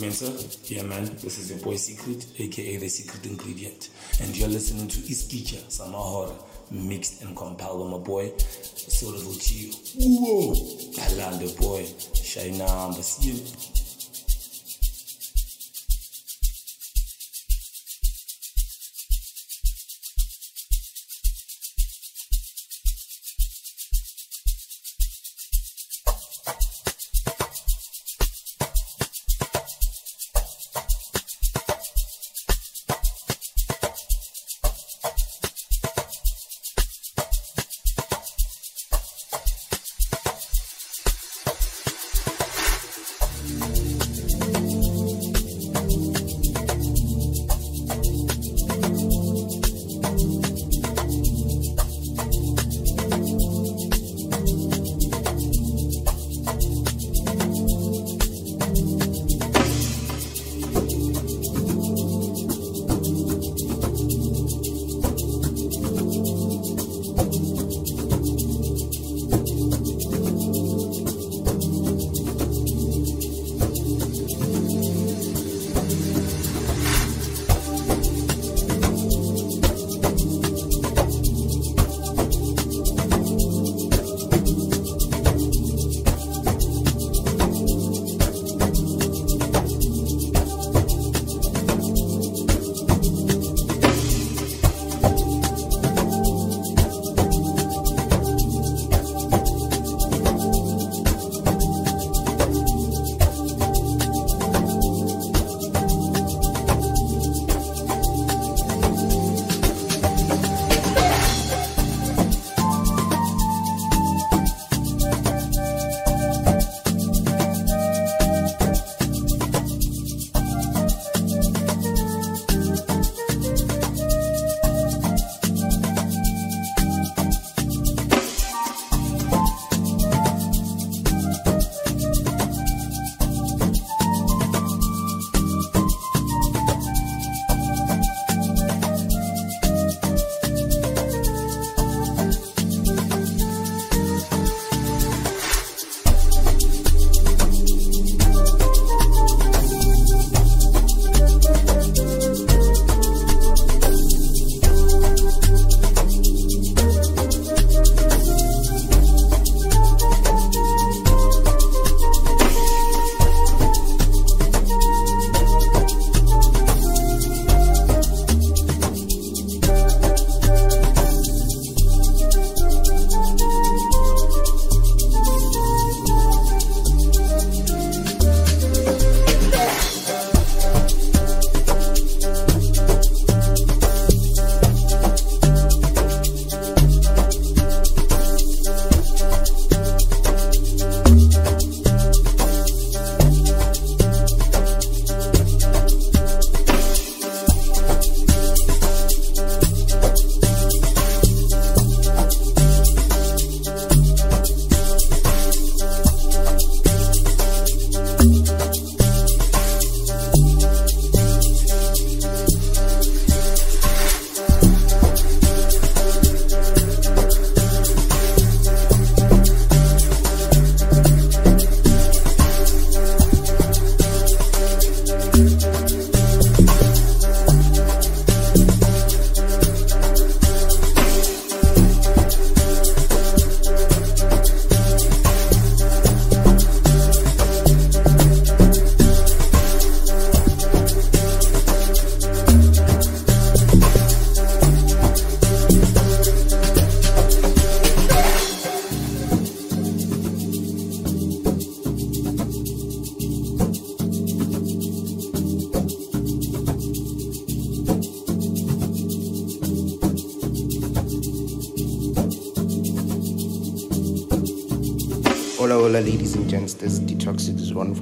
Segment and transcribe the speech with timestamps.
[0.00, 0.32] Mensa.
[0.72, 1.04] Yeah, man.
[1.22, 3.90] This is your boy Secret, aka the Secret Ingredient,
[4.20, 6.34] and you're listening to iSgija Sama Horror,
[6.70, 9.74] mixed and compiled by my boy Saudavelgio.
[9.96, 10.54] Whoa,
[10.94, 11.82] Galanda boy,
[12.14, 13.81] Shaina Ambasio.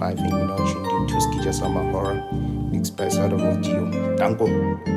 [0.01, 2.25] 5 and you know tuned in to Sgija Sama Horror
[2.73, 4.90] mixed by Saudavelgio Danko.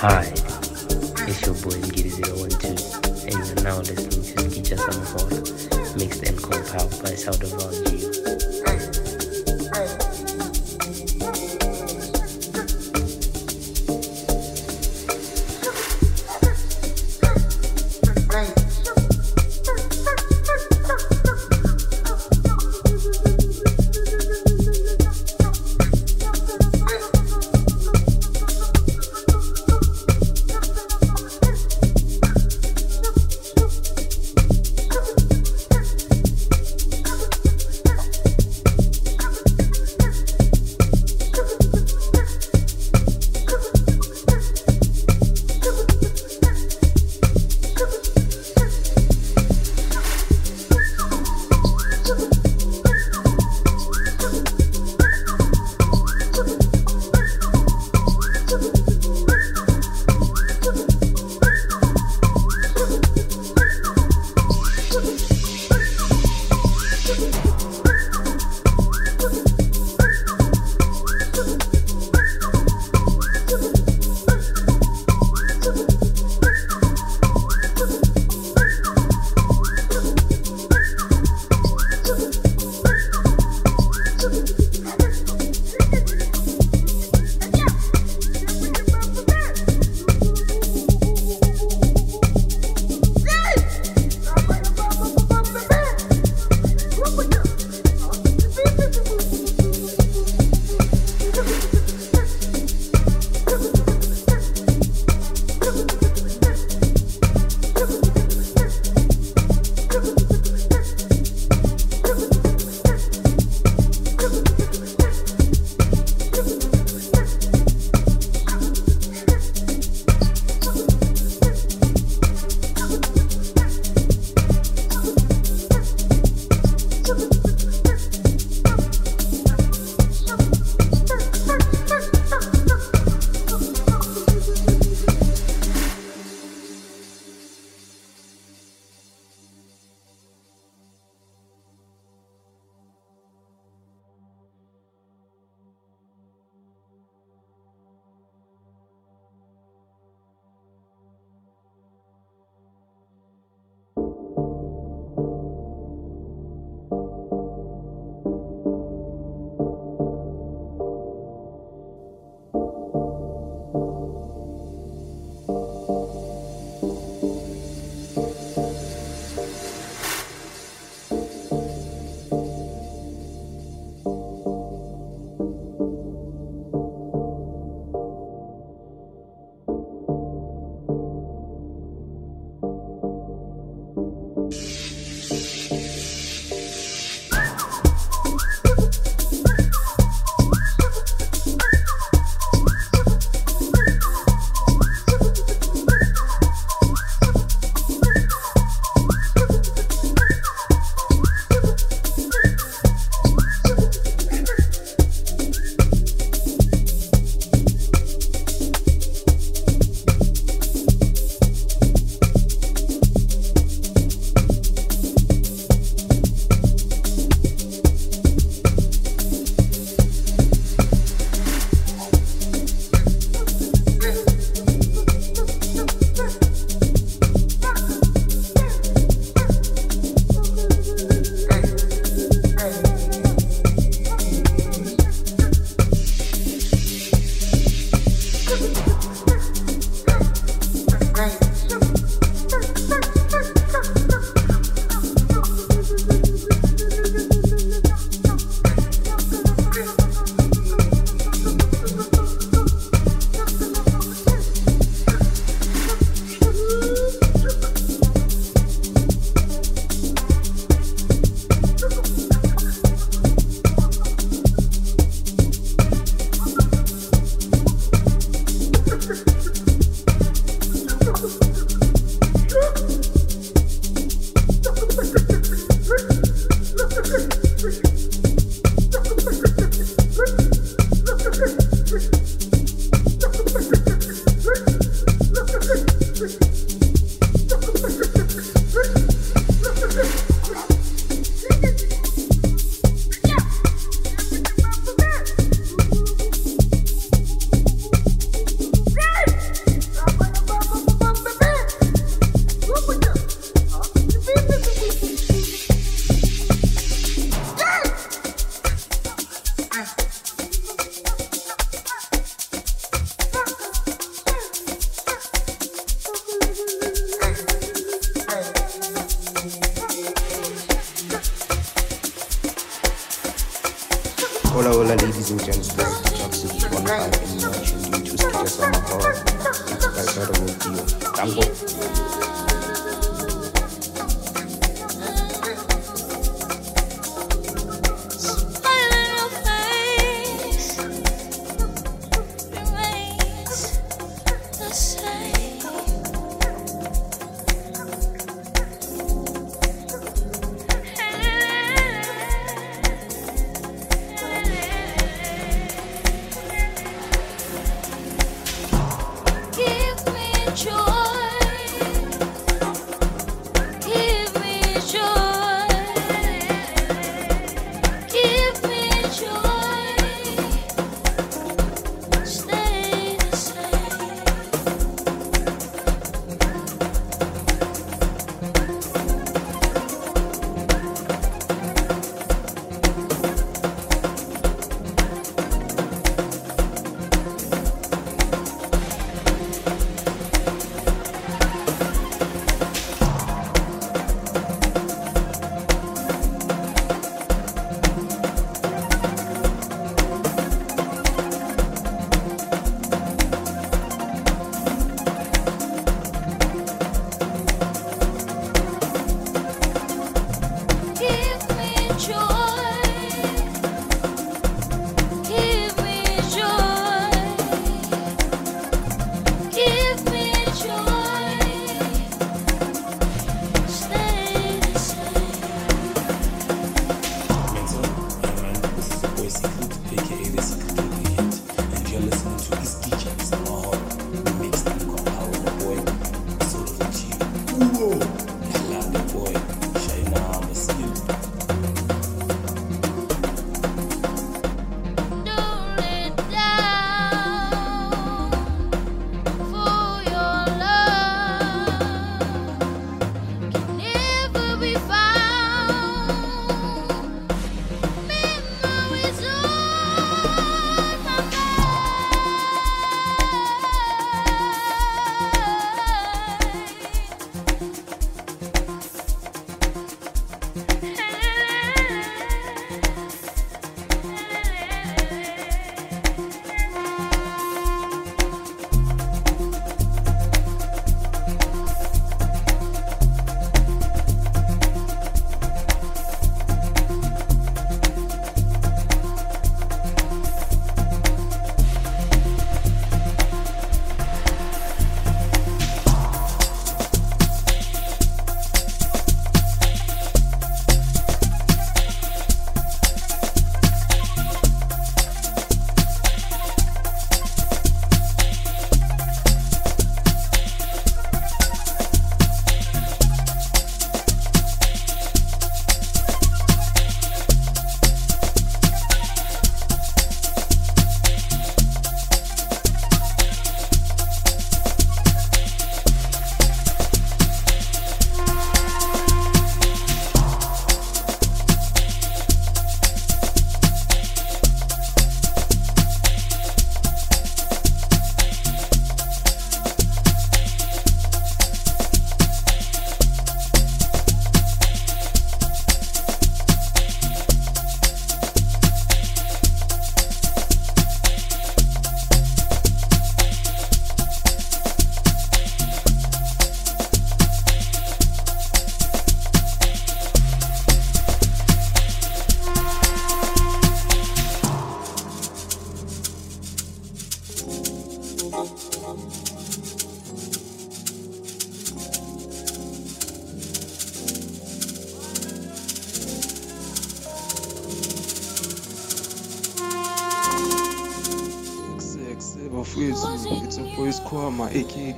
[0.00, 0.32] Hi,
[1.28, 5.42] it's your boy Mgiri012, and you're now listening to Sgija Sama Horror,
[5.98, 7.50] mixed and compiled by Sound of
[7.84, 8.09] G.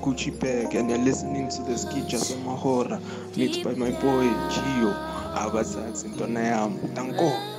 [0.02, 2.98] Gucci Bag, and you're listening to the Sgija Sama Horror,
[3.36, 4.92] mixed by my boy Gio.
[5.36, 6.94] Abasazi intwana yami.
[6.94, 7.51] Thank you.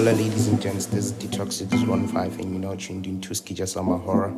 [0.00, 0.86] Hola, ladies and gents.
[0.86, 4.30] This is Detox is one five, and you're now tuned into Sgija Sama Horror,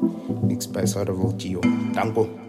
[0.42, 1.62] mixed by Saudavelgio.
[1.94, 2.41] Danko.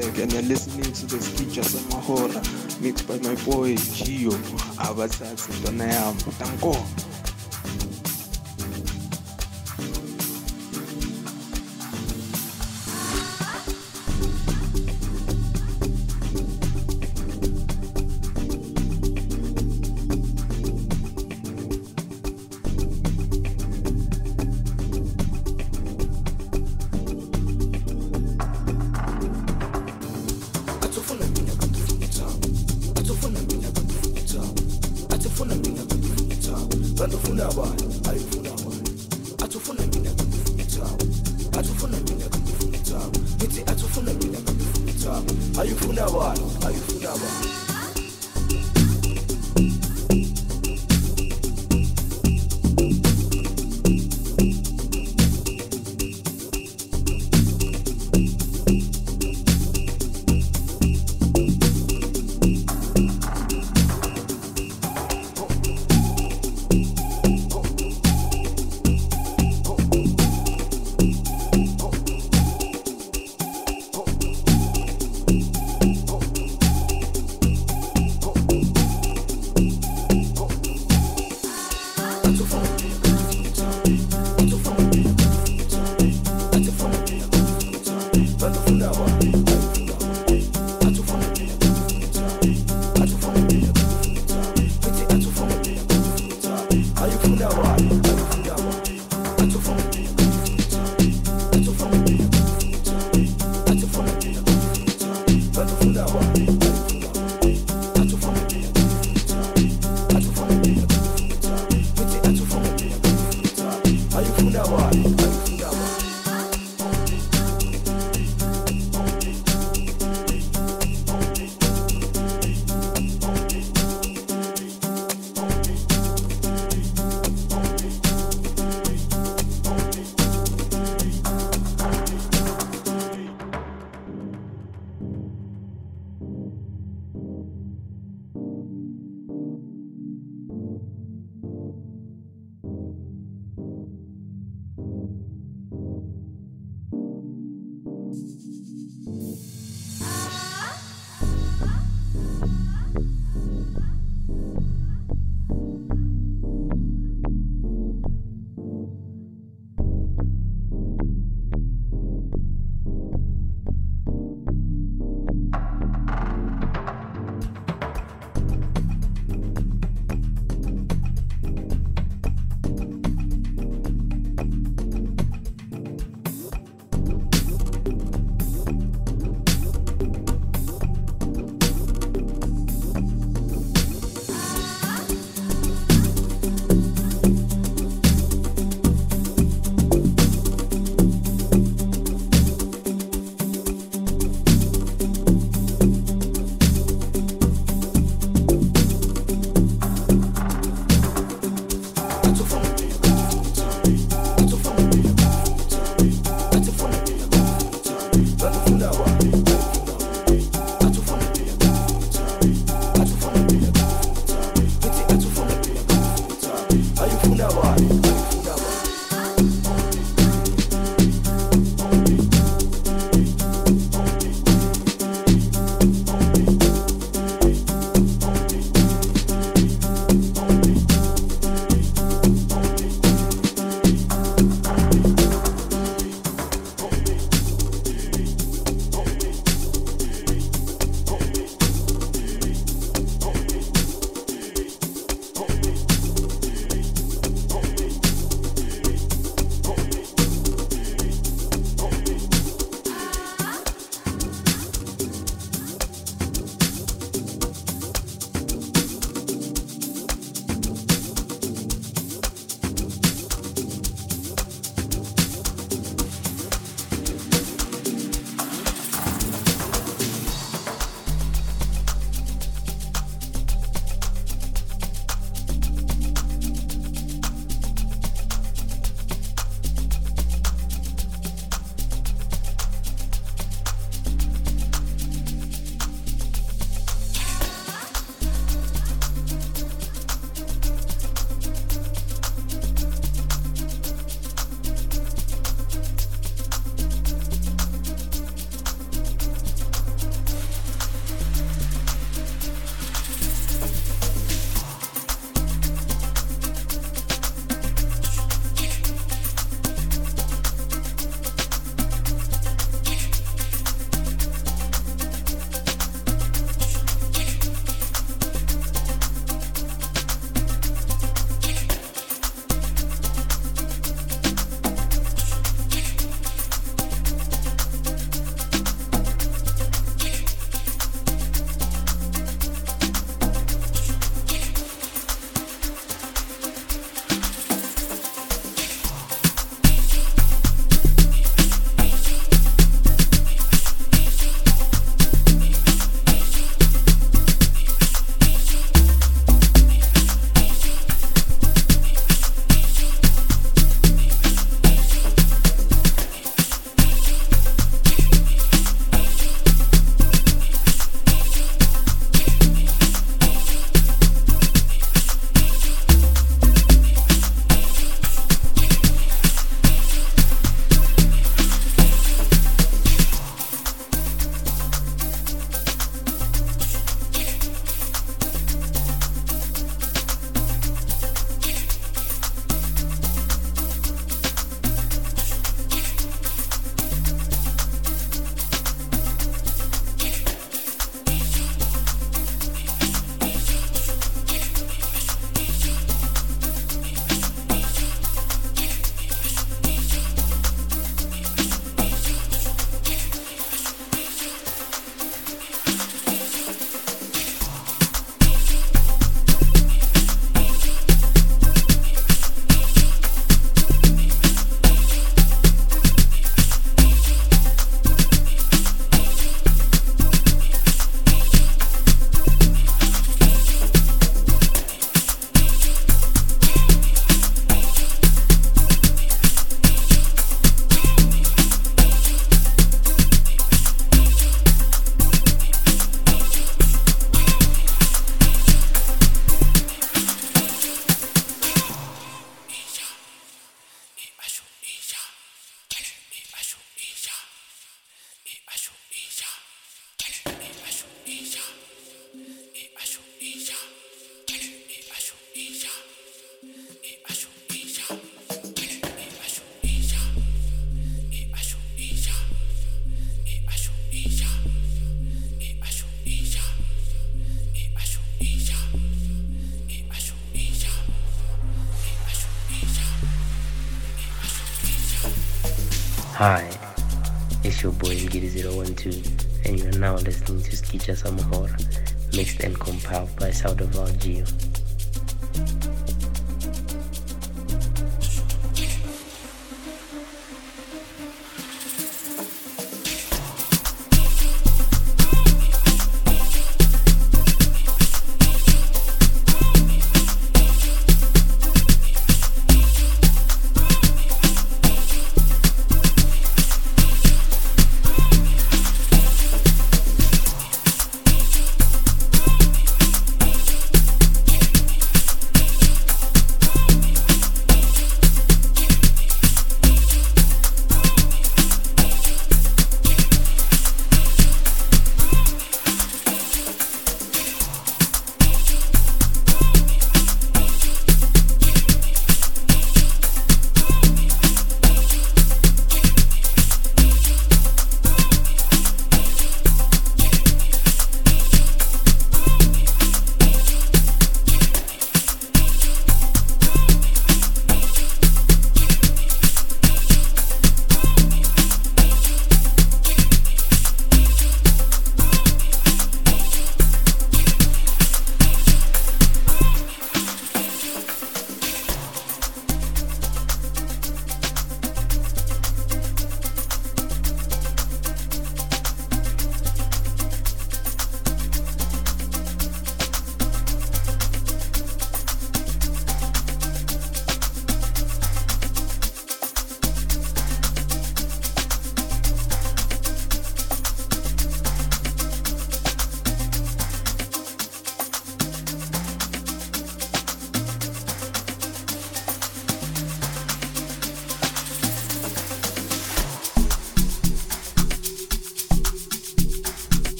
[0.00, 4.32] back and you're listening to the features of Mahora mixed by my boy Gio
[4.76, 6.14] Abathatsi Ndonayam.
[6.38, 7.15] Thank you.
[37.36, 37.85] Never.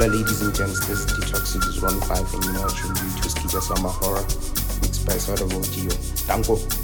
[0.00, 0.80] Hola, ladies and gents.
[0.86, 5.20] This is Detox 615, and you know it should be Twisky Jasama Horror, out of
[5.20, 5.44] Soda
[6.24, 6.79] Thank you.